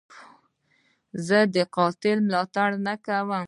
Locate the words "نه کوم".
2.85-3.31